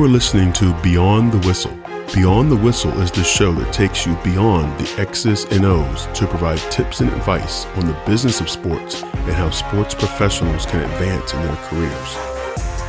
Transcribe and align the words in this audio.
listening 0.00 0.52
to 0.54 0.72
Beyond 0.82 1.32
the 1.32 1.46
Whistle. 1.46 1.76
Beyond 2.14 2.50
the 2.50 2.56
Whistle 2.56 2.92
is 3.00 3.10
the 3.10 3.24
show 3.24 3.52
that 3.52 3.72
takes 3.72 4.06
you 4.06 4.16
beyond 4.22 4.78
the 4.78 5.00
X's 5.00 5.44
and 5.46 5.64
O's 5.64 6.06
to 6.18 6.26
provide 6.26 6.58
tips 6.70 7.00
and 7.00 7.10
advice 7.10 7.66
on 7.76 7.86
the 7.86 8.02
business 8.06 8.40
of 8.40 8.48
sports 8.48 9.02
and 9.02 9.32
how 9.32 9.50
sports 9.50 9.94
professionals 9.94 10.66
can 10.66 10.80
advance 10.82 11.34
in 11.34 11.42
their 11.42 11.56
careers. 11.56 12.16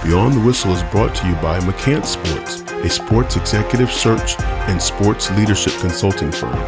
Beyond 0.04 0.36
the 0.36 0.42
Whistle 0.46 0.72
is 0.72 0.84
brought 0.92 1.16
to 1.16 1.28
you 1.28 1.36
by 1.36 1.60
McCants 1.60 2.05
Sports, 2.05 2.62
a 2.62 2.90
sports 2.90 3.36
executive 3.38 3.92
search 3.92 4.40
and 4.40 4.82
sports 4.82 5.32
leadership 5.32 5.74
consulting 5.80 6.32
firm. 6.32 6.60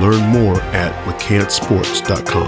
Learn 0.00 0.22
more 0.30 0.60
at 0.72 0.92
mccantsports.com. 1.06 2.46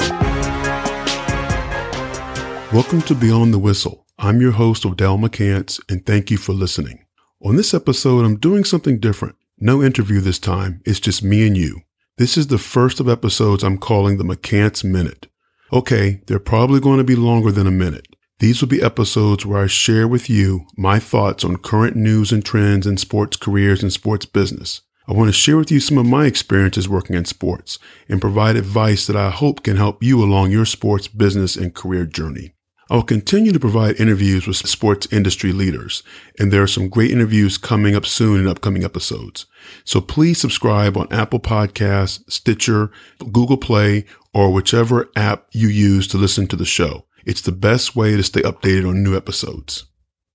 Welcome 2.73 3.03
to 3.03 3.15
Beyond 3.15 3.53
the 3.53 3.59
Whistle. 3.59 4.07
I'm 4.19 4.41
your 4.41 4.53
host, 4.53 4.87
Odell 4.87 5.19
McCants, 5.19 5.81
and 5.89 6.07
thank 6.07 6.31
you 6.31 6.37
for 6.37 6.53
listening. 6.53 7.05
On 7.41 7.55
this 7.55 7.73
episode, 7.73 8.25
I'm 8.25 8.37
doing 8.37 8.65
something 8.65 8.99
different. 8.99 9.37
No 9.61 9.81
interview 9.81 10.21
this 10.21 10.41
time, 10.41 10.83
it's 10.85 10.99
just 10.99 11.23
me 11.23 11.47
and 11.47 11.57
you. 11.57 11.83
This 12.17 12.37
is 12.37 12.49
the 12.49 12.59
first 12.59 12.99
of 12.99 13.09
episodes 13.09 13.63
I'm 13.63 13.79
calling 13.79 14.17
the 14.17 14.25
McCants 14.25 14.83
Minute. 14.83 15.29
Okay, 15.73 16.21
they're 16.27 16.41
probably 16.41 16.81
going 16.81 16.99
to 16.99 17.05
be 17.05 17.15
longer 17.15 17.53
than 17.53 17.69
a 17.69 17.71
minute. 17.71 18.09
These 18.41 18.61
will 18.61 18.69
be 18.69 18.83
episodes 18.83 19.47
where 19.47 19.63
I 19.63 19.69
share 19.69 20.09
with 20.09 20.29
you 20.29 20.67
my 20.77 20.99
thoughts 20.99 21.45
on 21.45 21.59
current 21.59 21.95
news 21.95 22.33
and 22.33 22.45
trends 22.45 22.89
in 22.89 22.97
sports 22.97 23.37
careers 23.37 23.85
and 23.85 23.93
sports 23.93 24.27
business. 24.27 24.81
I 25.07 25.13
want 25.13 25.29
to 25.29 25.33
share 25.33 25.57
with 25.57 25.71
you 25.71 25.79
some 25.79 25.97
of 25.97 26.07
my 26.07 26.27
experiences 26.27 26.89
working 26.89 27.15
in 27.15 27.25
sports 27.25 27.79
and 28.09 28.21
provide 28.21 28.57
advice 28.57 29.07
that 29.07 29.17
I 29.17 29.31
hope 29.31 29.63
can 29.63 29.77
help 29.77 30.03
you 30.03 30.21
along 30.25 30.51
your 30.51 30.67
sports 30.67 31.07
business 31.07 31.55
and 31.55 31.73
career 31.73 32.05
journey. 32.05 32.55
I 32.91 32.95
will 32.95 33.03
continue 33.03 33.53
to 33.53 33.61
provide 33.61 34.01
interviews 34.01 34.47
with 34.47 34.57
sports 34.57 35.07
industry 35.13 35.53
leaders, 35.53 36.03
and 36.39 36.51
there 36.51 36.63
are 36.63 36.67
some 36.67 36.89
great 36.89 37.11
interviews 37.11 37.59
coming 37.59 37.95
up 37.95 38.07
soon 38.07 38.41
in 38.41 38.49
upcoming 38.49 38.83
episodes. 38.83 39.45
So 39.85 40.01
please 40.01 40.41
subscribe 40.41 40.97
on 40.97 41.13
Apple 41.13 41.39
Podcasts, 41.39 42.23
Stitcher, 42.31 42.91
Google 43.31 43.59
Play, 43.59 44.07
or 44.33 44.51
whichever 44.51 45.11
app 45.17 45.49
you 45.53 45.69
use 45.69 46.09
to 46.09 46.17
listen 46.17 46.47
to 46.47 46.57
the 46.57 46.65
show. 46.65 47.05
It's 47.27 47.43
the 47.43 47.53
best 47.53 47.95
way 47.95 48.17
to 48.17 48.23
stay 48.23 48.41
updated 48.41 48.89
on 48.89 49.03
new 49.03 49.15
episodes. 49.15 49.85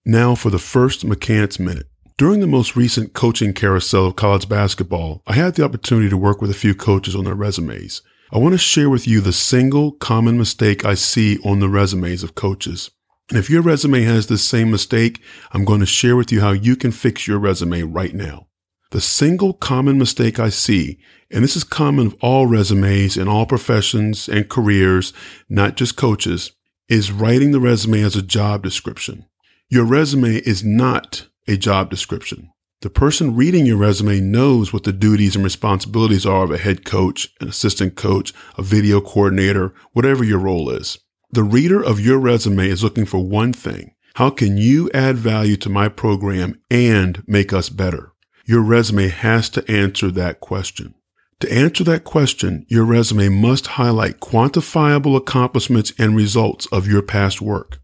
Now 0.06 0.36
for 0.36 0.52
the 0.52 0.60
first 0.60 1.08
McCants 1.08 1.60
Minute. 1.60 1.88
During 2.18 2.40
the 2.40 2.46
most 2.46 2.76
recent 2.76 3.14
coaching 3.14 3.54
carousel 3.54 4.06
of 4.06 4.16
college 4.16 4.48
basketball, 4.48 5.24
I 5.26 5.34
had 5.34 5.56
the 5.56 5.66
opportunity 5.66 6.10
to 6.10 6.18
work 6.18 6.40
with 6.40 6.52
a 6.52 6.54
few 6.54 6.76
coaches 6.76 7.16
on 7.16 7.24
their 7.24 7.34
resumes. 7.34 8.04
I 8.34 8.40
want 8.40 8.54
to 8.54 8.58
share 8.58 8.90
with 8.90 9.08
you 9.08 9.22
the 9.22 9.32
single 9.32 9.92
common 9.92 10.40
mistake 10.40 10.84
I 10.84 10.96
see 10.96 11.38
on 11.46 11.60
the 11.60 11.70
resumes 11.70 12.24
of 12.24 12.34
coaches. 12.34 12.90
And 13.30 13.38
if 13.38 13.48
your 13.48 13.62
resume 13.62 14.02
has 14.06 14.26
this 14.26 14.44
same 14.44 14.72
mistake, 14.72 15.22
I'm 15.52 15.64
going 15.64 15.82
to 15.82 15.86
share 15.86 16.16
with 16.16 16.32
you 16.32 16.42
how 16.42 16.50
you 16.50 16.76
can 16.76 16.92
fix 16.92 17.28
your 17.28 17.38
resume 17.38 17.84
right 17.84 18.16
now. 18.16 18.48
The 18.90 19.02
single 19.02 19.54
common 19.54 20.00
mistake 20.00 20.40
I 20.40 20.50
see, 20.50 20.98
and 21.30 21.44
this 21.44 21.56
is 21.56 21.64
common 21.64 22.08
of 22.08 22.16
all 22.22 22.48
resumes 22.48 23.18
in 23.18 23.28
all 23.28 23.46
professions 23.46 24.28
and 24.28 24.50
careers, 24.50 25.14
not 25.48 25.78
just 25.78 25.96
coaches, 25.96 26.54
is 26.90 27.12
writing 27.12 27.52
the 27.52 27.60
resume 27.60 28.02
as 28.02 28.16
a 28.16 28.24
job 28.24 28.64
description. 28.64 29.28
Your 29.70 29.86
resume 29.86 30.38
is 30.38 30.64
not 30.64 31.28
a 31.48 31.56
job 31.56 31.92
description. 31.92 32.53
The 32.84 32.90
person 32.90 33.34
reading 33.34 33.66
your 33.66 33.78
resume 33.78 34.20
knows 34.20 34.74
what 34.74 34.84
the 34.84 34.92
duties 34.92 35.38
and 35.38 35.44
responsibilities 35.46 36.26
are 36.26 36.44
of 36.44 36.52
a 36.52 36.58
head 36.58 36.84
coach, 36.84 37.30
an 37.40 37.48
assistant 37.48 37.96
coach, 37.96 38.34
a 38.58 38.62
video 38.62 39.00
coordinator, 39.00 39.74
whatever 39.94 40.22
your 40.22 40.40
role 40.40 40.70
is. 40.70 41.00
The 41.32 41.44
reader 41.44 41.82
of 41.82 42.02
your 42.02 42.18
resume 42.18 42.68
is 42.68 42.84
looking 42.84 43.06
for 43.06 43.24
one 43.24 43.54
thing. 43.54 43.96
How 44.16 44.30
can 44.30 44.58
you 44.58 44.92
add 44.94 45.16
value 45.16 45.56
to 45.58 45.70
my 45.70 45.88
program 45.88 46.60
and 46.70 47.24
make 47.26 47.54
us 47.54 47.70
better? 47.70 48.12
Your 48.44 48.62
resume 48.62 49.08
has 49.08 49.50
to 49.52 49.72
answer 49.72 50.12
that 50.12 50.42
question. 50.42 50.94
To 51.40 51.50
answer 51.54 51.86
that 51.86 52.04
question, 52.04 52.66
your 52.68 52.84
resume 52.84 53.30
must 53.30 53.68
highlight 53.80 54.20
quantifiable 54.20 55.16
accomplishments 55.16 55.94
and 55.98 56.18
results 56.18 56.66
of 56.66 56.90
your 56.90 57.02
past 57.02 57.42
work. 57.42 57.80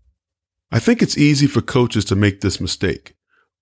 I 0.73 0.79
think 0.79 1.01
it's 1.01 1.17
easy 1.17 1.47
for 1.47 1.61
coaches 1.61 2.03
to 2.03 2.17
make 2.17 2.41
this 2.41 2.59
mistake. 2.59 3.13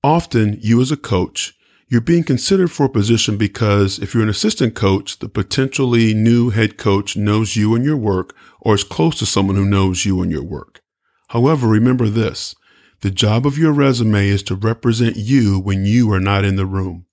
Often, 0.03 0.59
you 0.61 0.81
as 0.81 0.91
a 0.91 0.97
coach, 0.97 1.53
you're 1.89 2.01
being 2.01 2.23
considered 2.23 2.69
for 2.69 2.85
a 2.85 2.89
position 2.89 3.37
because 3.37 3.97
if 3.99 4.13
you're 4.13 4.23
an 4.23 4.29
assistant 4.29 4.75
coach, 4.75 5.19
the 5.19 5.29
potentially 5.29 6.13
new 6.13 6.49
head 6.49 6.77
coach 6.77 7.15
knows 7.15 7.55
you 7.55 7.75
and 7.75 7.85
your 7.85 7.97
work 7.97 8.35
or 8.59 8.75
is 8.75 8.83
close 8.83 9.17
to 9.19 9.25
someone 9.25 9.55
who 9.55 9.65
knows 9.65 10.05
you 10.05 10.21
and 10.21 10.31
your 10.31 10.43
work. 10.43 10.81
However, 11.29 11.67
remember 11.67 12.09
this. 12.09 12.55
The 13.01 13.11
job 13.11 13.45
of 13.45 13.57
your 13.57 13.71
resume 13.71 14.27
is 14.27 14.43
to 14.43 14.55
represent 14.55 15.15
you 15.15 15.59
when 15.59 15.85
you 15.85 16.11
are 16.11 16.19
not 16.19 16.43
in 16.43 16.57
the 16.57 16.65
room. 16.65 17.05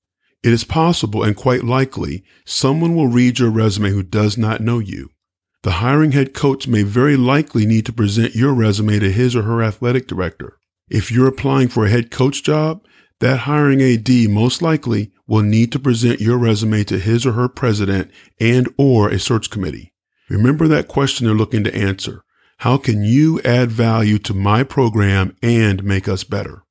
It 0.42 0.52
is 0.52 0.64
possible 0.64 1.22
and 1.22 1.36
quite 1.36 1.62
likely 1.62 2.24
someone 2.44 2.94
will 2.94 3.08
read 3.08 3.38
your 3.38 3.50
resume 3.50 3.90
who 3.90 4.02
does 4.02 4.36
not 4.36 4.60
know 4.60 4.78
you. 4.78 5.10
The 5.62 5.72
hiring 5.72 6.12
head 6.12 6.34
coach 6.34 6.66
may 6.66 6.82
very 6.82 7.16
likely 7.16 7.64
need 7.64 7.86
to 7.86 7.92
present 7.92 8.34
your 8.34 8.52
resume 8.52 8.98
to 8.98 9.10
his 9.10 9.34
or 9.36 9.42
her 9.42 9.62
athletic 9.62 10.06
director. 10.06 10.58
If 10.88 11.10
you're 11.10 11.28
applying 11.28 11.68
for 11.68 11.86
a 11.86 11.90
head 11.90 12.10
coach 12.10 12.42
job, 12.42 12.84
that 13.20 13.40
hiring 13.40 13.80
AD 13.80 14.08
most 14.28 14.60
likely 14.60 15.12
will 15.26 15.42
need 15.42 15.72
to 15.72 15.78
present 15.78 16.20
your 16.20 16.36
resume 16.36 16.84
to 16.84 16.98
his 16.98 17.24
or 17.24 17.32
her 17.32 17.48
president 17.48 18.10
and 18.38 18.68
or 18.76 19.08
a 19.08 19.18
search 19.18 19.48
committee. 19.48 19.94
Remember 20.28 20.68
that 20.68 20.88
question 20.88 21.26
they're 21.26 21.34
looking 21.34 21.64
to 21.64 21.74
answer. 21.74 22.22
How 22.58 22.76
can 22.76 23.02
you 23.02 23.40
add 23.42 23.70
value 23.70 24.18
to 24.20 24.34
my 24.34 24.62
program 24.62 25.36
and 25.42 25.82
make 25.82 26.06
us 26.06 26.24
better? 26.24 26.64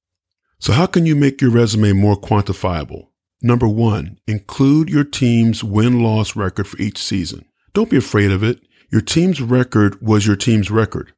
So 0.59 0.74
how 0.74 0.85
can 0.85 1.06
you 1.06 1.16
make 1.16 1.41
your 1.41 1.51
resume 1.51 1.94
more 1.94 2.16
quantifiable? 2.16 3.07
Number 3.41 3.68
one, 3.68 4.19
include 4.28 4.90
your 4.90 5.03
team's 5.03 5.63
win-loss 5.63 6.35
record 6.35 6.68
for 6.68 6.80
each 6.80 6.97
season. 6.97 7.45
Don't 7.74 7.90
be 7.90 7.97
afraid 7.97 8.31
of 8.31 8.44
it. 8.44 8.62
Your 8.91 9.01
team's 9.01 9.41
record 9.41 10.01
was 10.01 10.25
your 10.28 10.35
team's 10.35 10.72
record. 10.72 11.13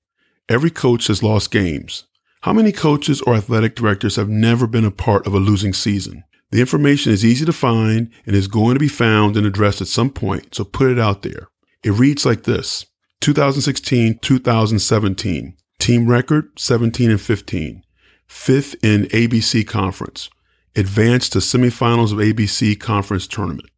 Every 0.50 0.72
coach 0.72 1.08
has 1.08 1.22
lost 1.22 1.52
games. 1.52 2.06
How 2.46 2.54
many 2.54 2.72
coaches 2.72 3.22
or 3.22 3.34
athletic 3.34 3.74
directors 3.74 4.18
have 4.18 4.30
never 4.30 4.68
been 4.68 4.86
a 4.86 4.92
part 4.92 5.26
of 5.26 5.34
a 5.34 5.40
losing 5.40 5.74
season? 5.74 6.26
The 6.52 6.60
information 6.60 7.12
is 7.12 7.26
easy 7.26 7.44
to 7.44 7.52
find 7.52 8.12
and 8.28 8.36
is 8.36 8.48
going 8.48 8.76
to 8.76 8.80
be 8.80 8.88
found 8.88 9.36
and 9.36 9.48
addressed 9.48 9.82
at 9.82 9.88
some 9.88 10.12
point, 10.12 10.54
so 10.54 10.64
put 10.64 10.92
it 10.92 11.00
out 11.00 11.24
there. 11.24 11.48
It 11.84 11.94
reads 11.94 12.24
like 12.24 12.44
this 12.44 12.86
2016 13.22 14.20
2017, 14.20 15.58
team 15.80 16.08
record 16.08 16.52
17 16.60 17.10
and 17.10 17.20
15, 17.20 17.84
fifth 18.28 18.76
in 18.84 19.06
ABC 19.06 19.66
conference, 19.66 20.30
advanced 20.76 21.34
to 21.34 21.40
semifinals 21.40 22.12
of 22.12 22.20
ABC 22.20 22.80
conference 22.80 23.26
tournament. 23.26 23.72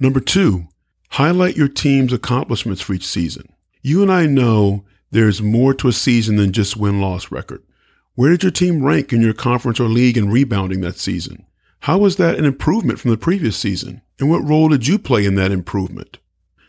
Number 0.00 0.18
two, 0.18 0.66
highlight 1.10 1.56
your 1.56 1.68
team's 1.68 2.12
accomplishments 2.12 2.82
for 2.82 2.92
each 2.92 3.06
season. 3.06 3.52
You 3.82 4.02
and 4.02 4.10
I 4.10 4.26
know 4.26 4.84
there's 5.12 5.40
more 5.40 5.74
to 5.74 5.86
a 5.86 5.92
season 5.92 6.34
than 6.34 6.52
just 6.52 6.76
win 6.76 7.00
loss 7.00 7.30
record. 7.30 7.62
Where 8.20 8.32
did 8.32 8.42
your 8.42 8.52
team 8.52 8.84
rank 8.84 9.14
in 9.14 9.22
your 9.22 9.32
conference 9.32 9.80
or 9.80 9.88
league 9.88 10.18
in 10.18 10.30
rebounding 10.30 10.82
that 10.82 10.98
season? 10.98 11.46
How 11.78 11.96
was 11.96 12.16
that 12.16 12.38
an 12.38 12.44
improvement 12.44 13.00
from 13.00 13.10
the 13.10 13.16
previous 13.16 13.56
season? 13.56 14.02
And 14.18 14.28
what 14.28 14.46
role 14.46 14.68
did 14.68 14.86
you 14.86 14.98
play 14.98 15.24
in 15.24 15.36
that 15.36 15.50
improvement? 15.50 16.18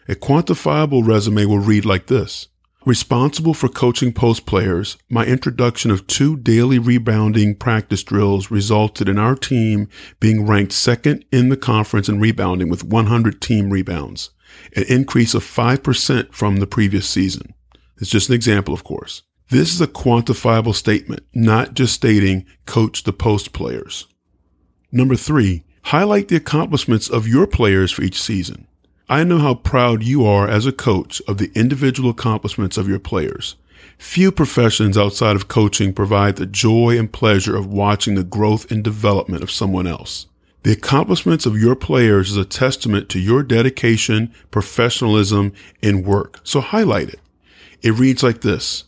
A 0.08 0.16
quantifiable 0.16 1.06
resume 1.06 1.46
will 1.46 1.60
read 1.60 1.84
like 1.84 2.08
this. 2.08 2.48
Responsible 2.86 3.54
for 3.54 3.68
coaching 3.68 4.14
post 4.14 4.46
players, 4.46 4.98
my 5.10 5.26
introduction 5.26 5.92
of 5.92 6.08
two 6.08 6.38
daily 6.38 6.80
rebounding 6.80 7.56
practice 7.56 8.02
drills 8.02 8.50
resulted 8.50 9.10
in 9.10 9.20
our 9.20 9.36
team 9.36 9.90
being 10.22 10.48
ranked 10.48 10.72
second 10.72 11.26
in 11.34 11.50
the 11.50 11.58
conference 11.58 12.08
in 12.08 12.22
rebounding 12.22 12.70
with 12.70 12.86
100 12.86 13.42
team 13.42 13.72
rebounds, 13.72 14.30
an 14.74 14.86
increase 14.88 15.34
of 15.34 15.44
5% 15.44 16.32
from 16.32 16.62
the 16.62 16.66
previous 16.66 17.10
season. 17.10 17.54
It's 17.98 18.10
just 18.10 18.30
an 18.30 18.36
example, 18.36 18.74
of 18.74 18.86
course. 18.86 19.24
This 19.52 19.74
is 19.74 19.82
a 19.82 19.88
quantifiable 19.88 20.74
statement, 20.74 21.26
not 21.34 21.74
just 21.74 21.94
stating 21.94 22.46
coach 22.66 23.04
the 23.04 23.12
post 23.12 23.52
players. 23.52 24.08
Number 24.94 25.18
three, 25.18 25.66
highlight 25.84 26.30
the 26.30 26.38
accomplishments 26.38 27.10
of 27.10 27.28
your 27.28 27.46
players 27.46 27.92
for 27.92 28.02
each 28.02 28.22
season. 28.22 28.66
I 29.10 29.26
know 29.26 29.40
how 29.40 29.56
proud 29.56 30.04
you 30.04 30.26
are 30.26 30.48
as 30.48 30.66
a 30.66 30.72
coach 30.72 31.22
of 31.28 31.38
the 31.38 31.52
individual 31.54 32.12
accomplishments 32.12 32.78
of 32.78 32.88
your 32.88 32.98
players. 32.98 33.58
Few 33.98 34.32
professions 34.32 34.98
outside 34.98 35.36
of 35.36 35.50
coaching 35.50 35.92
provide 35.92 36.38
the 36.38 36.46
joy 36.46 36.98
and 36.98 37.12
pleasure 37.12 37.58
of 37.58 37.68
watching 37.68 38.16
the 38.16 38.24
growth 38.24 38.72
and 38.72 38.82
development 38.82 39.44
of 39.44 39.52
someone 39.52 39.86
else. 39.86 40.28
The 40.64 40.72
accomplishments 40.72 41.46
of 41.46 41.60
your 41.60 41.76
players 41.76 42.32
is 42.32 42.38
a 42.38 42.46
testament 42.46 43.10
to 43.10 43.20
your 43.20 43.44
dedication, 43.44 44.34
professionalism, 44.50 45.52
and 45.84 46.06
work. 46.06 46.40
So 46.46 46.62
highlight 46.62 47.10
it. 47.10 47.20
It 47.82 48.00
reads 48.00 48.24
like 48.24 48.40
this. 48.40 48.86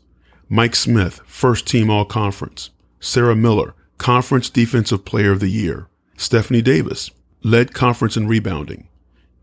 Mike 0.53 0.75
Smith, 0.75 1.19
first 1.25 1.65
team 1.65 1.89
all 1.89 2.05
conference. 2.05 2.69
Sarah 2.99 3.35
Miller, 3.35 3.73
conference 3.97 4.51
defensive 4.51 5.03
player 5.03 5.31
of 5.31 5.39
the 5.39 5.49
year. 5.49 5.87
Stephanie 6.15 6.61
Davis, 6.61 7.09
led 7.41 7.73
conference 7.73 8.15
in 8.15 8.27
rebounding. 8.27 8.87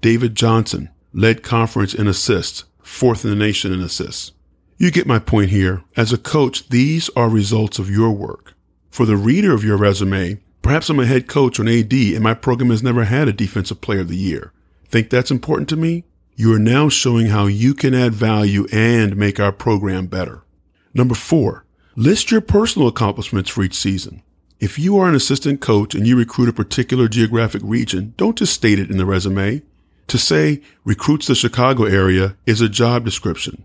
David 0.01 0.37
Johnson, 0.37 0.89
led 1.13 1.43
conference 1.43 1.95
in 1.95 2.07
assists, 2.07 2.63
fourth 2.81 3.25
in 3.25 3.31
the 3.31 3.37
nation 3.37 3.73
in 3.73 3.81
assists. 3.81 4.31
You 4.79 4.93
get 4.93 5.05
my 5.05 5.19
point 5.19 5.51
here. 5.51 5.83
As 5.97 6.13
a 6.13 6.17
coach, 6.17 6.69
these 6.69 7.11
are 7.17 7.29
results 7.29 7.81
of 7.81 7.91
your 7.91 8.13
work. 8.13 8.55
For 8.89 9.05
the 9.05 9.17
reader 9.17 9.53
of 9.53 9.65
your 9.65 9.77
resume, 9.77 10.39
Perhaps 10.63 10.91
I'm 10.91 11.01
a 11.01 11.07
head 11.07 11.27
coach 11.27 11.59
or 11.59 11.63
an 11.63 11.69
AD 11.69 11.93
and 11.93 12.21
my 12.21 12.35
program 12.35 12.71
has 12.71 12.85
never 12.85 13.03
had 13.03 13.27
a 13.27 13.33
defensive 13.33 13.81
player 13.81 14.03
of 14.03 14.09
the 14.09 14.17
year. 14.17 14.53
Think 14.87 15.11
that's 15.11 15.33
important 15.33 15.69
to 15.71 15.77
me? 15.77 16.05
You 16.37 16.55
are 16.55 16.61
now 16.61 16.89
showing 16.89 17.29
how 17.29 17.47
you 17.47 17.75
can 17.75 17.95
add 17.95 18.15
value 18.15 18.67
and 18.71 19.17
make 19.17 19.41
our 19.41 19.53
program 19.53 20.07
better. 20.07 20.45
Number 20.93 21.15
four, 21.15 21.65
list 21.97 22.31
your 22.31 22.41
personal 22.41 22.89
accomplishments 22.89 23.51
for 23.51 23.63
each 23.63 23.75
season. 23.75 24.23
If 24.59 24.79
you 24.79 24.99
are 24.99 25.09
an 25.09 25.15
assistant 25.15 25.61
coach 25.61 25.95
and 25.95 26.07
you 26.07 26.17
recruit 26.17 26.49
a 26.49 26.53
particular 26.53 27.09
geographic 27.09 27.63
region, 27.65 28.15
don't 28.17 28.37
just 28.37 28.53
state 28.53 28.79
it 28.79 28.91
in 28.91 28.99
the 28.99 29.07
resume. 29.07 29.63
To 30.09 30.19
say 30.19 30.61
recruits 30.85 31.29
the 31.29 31.35
Chicago 31.35 31.85
area 31.85 32.37
is 32.45 32.61
a 32.61 32.69
job 32.69 33.05
description. 33.05 33.65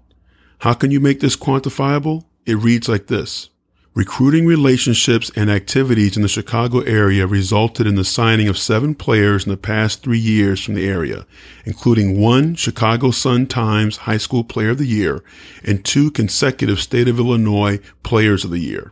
How 0.60 0.74
can 0.74 0.92
you 0.92 1.00
make 1.00 1.20
this 1.20 1.36
quantifiable? 1.36 2.26
It 2.46 2.58
reads 2.58 2.88
like 2.88 3.08
this. 3.08 3.50
Recruiting 3.96 4.46
relationships 4.46 5.32
and 5.38 5.50
activities 5.50 6.18
in 6.18 6.22
the 6.22 6.28
Chicago 6.28 6.82
area 6.82 7.26
resulted 7.26 7.88
in 7.88 7.96
the 7.96 8.04
signing 8.04 8.50
of 8.50 8.58
seven 8.58 8.94
players 8.94 9.46
in 9.46 9.52
the 9.52 9.58
past 9.58 10.04
three 10.04 10.20
years 10.20 10.62
from 10.62 10.74
the 10.74 10.86
area, 10.86 11.26
including 11.64 12.20
one 12.20 12.56
Chicago 12.56 13.10
Sun-Times 13.12 14.00
High 14.00 14.18
School 14.18 14.44
Player 14.44 14.72
of 14.72 14.80
the 14.80 14.86
Year 14.86 15.24
and 15.64 15.86
two 15.86 16.12
consecutive 16.12 16.82
State 16.82 17.08
of 17.08 17.20
Illinois 17.20 17.80
Players 18.04 18.44
of 18.44 18.52
the 18.52 18.60
Year. 18.60 18.92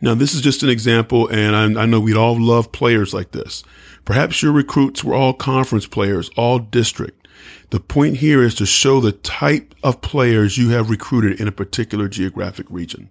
Now, 0.00 0.14
this 0.14 0.34
is 0.34 0.40
just 0.40 0.62
an 0.62 0.68
example, 0.68 1.26
and 1.26 1.76
I, 1.76 1.82
I 1.82 1.86
know 1.86 1.98
we'd 1.98 2.16
all 2.16 2.40
love 2.40 2.70
players 2.70 3.12
like 3.12 3.32
this. 3.32 3.64
Perhaps 4.04 4.40
your 4.40 4.52
recruits 4.52 5.02
were 5.02 5.16
all 5.16 5.32
conference 5.34 5.88
players, 5.88 6.30
all 6.36 6.60
district. 6.60 7.26
The 7.70 7.80
point 7.80 8.18
here 8.18 8.44
is 8.44 8.54
to 8.54 8.66
show 8.66 9.00
the 9.00 9.10
type 9.10 9.74
of 9.82 10.00
players 10.00 10.56
you 10.56 10.68
have 10.68 10.90
recruited 10.90 11.40
in 11.40 11.48
a 11.48 11.52
particular 11.52 12.06
geographic 12.06 12.66
region. 12.70 13.10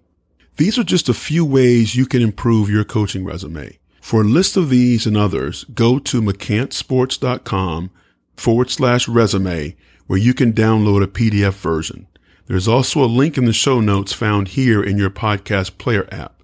These 0.58 0.76
are 0.76 0.82
just 0.84 1.08
a 1.08 1.14
few 1.14 1.44
ways 1.44 1.94
you 1.94 2.04
can 2.04 2.20
improve 2.20 2.68
your 2.68 2.82
coaching 2.82 3.24
resume. 3.24 3.78
For 4.00 4.22
a 4.22 4.24
list 4.24 4.56
of 4.56 4.70
these 4.70 5.06
and 5.06 5.16
others, 5.16 5.62
go 5.72 6.00
to 6.00 6.20
mccantsports.com 6.20 7.90
forward 8.36 8.68
slash 8.68 9.06
resume 9.06 9.76
where 10.08 10.18
you 10.18 10.34
can 10.34 10.52
download 10.52 11.04
a 11.04 11.06
PDF 11.06 11.52
version. 11.52 12.08
There's 12.46 12.66
also 12.66 13.04
a 13.04 13.06
link 13.06 13.38
in 13.38 13.44
the 13.44 13.52
show 13.52 13.80
notes 13.80 14.12
found 14.12 14.48
here 14.48 14.82
in 14.82 14.98
your 14.98 15.10
podcast 15.10 15.78
player 15.78 16.08
app. 16.10 16.42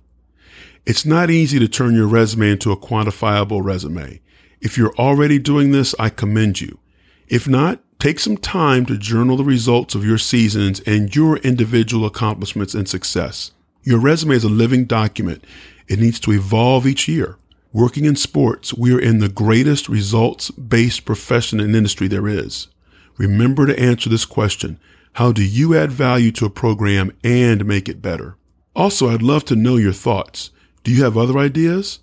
It's 0.87 1.05
not 1.05 1.29
easy 1.29 1.59
to 1.59 1.67
turn 1.67 1.97
your 1.97 2.07
resume 2.07 2.53
into 2.53 2.71
a 2.71 2.77
quantifiable 2.77 3.65
resume. 3.65 4.21
If 4.61 4.79
you're 4.79 4.95
already 4.95 5.41
doing 5.41 5.73
this, 5.73 5.93
I 5.99 6.09
commend 6.09 6.61
you. 6.61 6.79
If 7.27 7.49
not, 7.49 7.81
take 7.99 8.21
some 8.21 8.37
time 8.37 8.87
to 8.87 8.97
journal 8.97 9.37
the 9.37 9.43
results 9.43 9.97
of 9.97 10.05
your 10.05 10.19
seasons 10.19 10.79
and 10.87 11.17
your 11.17 11.39
individual 11.39 12.07
accomplishments 12.07 12.75
and 12.75 12.89
success. 12.89 13.51
Your 13.87 14.01
resume 14.01 14.35
is 14.35 14.45
a 14.45 14.49
living 14.49 14.87
document. 14.87 15.45
It 15.89 15.99
needs 15.99 16.19
to 16.21 16.33
evolve 16.33 16.87
each 16.87 17.07
year. 17.07 17.37
Working 17.71 18.07
in 18.07 18.17
sports, 18.17 18.73
we 18.73 18.95
are 18.95 19.01
in 19.01 19.19
the 19.19 19.29
greatest 19.29 19.91
results 19.91 20.51
based 20.51 21.05
profession 21.05 21.61
and 21.61 21.77
industry 21.77 22.09
there 22.09 22.27
is. 22.27 22.69
Remember 23.19 23.67
to 23.67 23.79
answer 23.79 24.09
this 24.09 24.25
question. 24.25 24.81
How 25.15 25.33
do 25.33 25.45
you 25.45 25.77
add 25.77 25.93
value 25.93 26.33
to 26.33 26.47
a 26.47 26.51
program 26.51 27.13
and 27.23 27.67
make 27.67 27.87
it 27.87 28.01
better? 28.01 28.37
Also, 28.75 29.11
I'd 29.11 29.21
love 29.21 29.45
to 29.47 29.57
know 29.57 29.77
your 29.77 29.93
thoughts. 29.93 30.51
Do 30.83 30.91
you 30.91 31.05
have 31.05 31.19
other 31.19 31.39
ideas? 31.39 31.99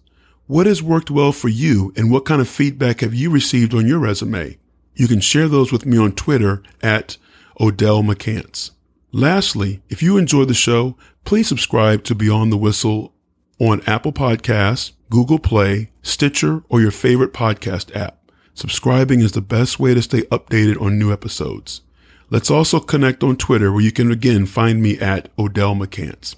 What 0.45 0.68
has 0.68 0.84
worked 0.84 1.10
well 1.10 1.31
for 1.31 1.50
you 1.50 1.94
and 1.95 2.12
what 2.12 2.25
kind 2.25 2.42
of 2.42 2.48
feedback 2.48 3.00
have 3.00 3.16
you 3.16 3.31
received 3.31 3.74
on 3.74 3.88
your 3.88 4.00
resume? 4.00 4.60
You 4.94 5.07
can 5.07 5.19
share 5.19 5.48
those 5.48 5.72
with 5.72 5.88
me 5.88 5.98
on 5.98 6.12
Twitter 6.12 6.62
at 6.84 7.18
Odell 7.60 8.04
McCants. 8.04 8.69
Lastly, 9.13 9.81
if 9.89 10.01
you 10.01 10.18
enjoy 10.18 10.45
the 10.45 10.54
show, 10.54 10.95
please 11.25 11.47
subscribe 11.47 12.03
to 12.06 12.15
Beyond 12.15 12.51
the 12.51 12.57
Whistle 12.57 13.13
on 13.59 13.81
Apple 13.85 14.13
Podcasts, 14.13 14.94
Google 15.09 15.39
Play, 15.39 15.91
Stitcher, 16.01 16.63
or 16.69 16.81
your 16.81 16.91
favorite 16.91 17.33
podcast 17.33 17.95
app. 17.95 18.31
Subscribing 18.53 19.21
is 19.21 19.31
the 19.31 19.41
best 19.41 19.79
way 19.79 19.94
to 19.94 20.01
stay 20.01 20.21
updated 20.23 20.81
on 20.81 21.00
new 21.00 21.12
episodes. 21.12 21.81
Let's 22.29 22.51
also 22.51 22.79
connect 22.79 23.23
on 23.23 23.35
Twitter 23.35 23.71
where 23.71 23.81
you 23.81 23.91
can 23.91 24.12
again 24.12 24.45
find 24.45 24.81
me 24.81 24.97
at 25.00 25.29
Odell 25.38 25.75
McCants. 25.75 26.35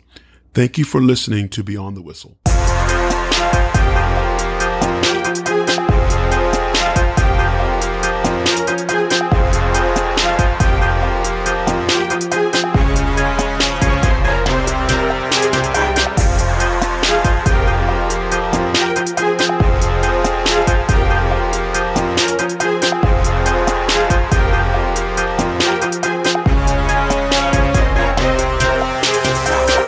Thank 0.53 0.77
you 0.77 0.86
for 0.86 1.01
listening 1.01 1.50
to 1.50 1.63
Beyond 1.63 1.97
the 1.97 2.01
Whistle. 2.01 2.38